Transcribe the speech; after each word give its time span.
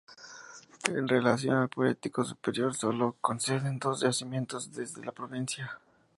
En 0.89 1.07
relación 1.07 1.55
al 1.57 1.69
Paleolítico 1.69 2.23
Superior, 2.25 2.73
sólo 2.73 3.11
se 3.11 3.17
conocen 3.21 3.77
dos 3.77 4.01
yacimientos 4.01 4.71
dentro 4.73 4.99
de 4.99 5.05
la 5.05 5.11
provincia. 5.11 5.79